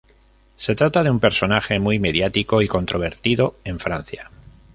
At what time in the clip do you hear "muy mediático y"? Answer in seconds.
1.77-2.67